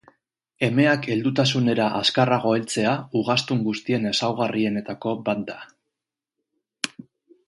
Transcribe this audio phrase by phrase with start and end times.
[0.67, 5.59] Emeak heldutasunera azkarrago heltzea ugaztun guztien ezaugarrienetako bat da.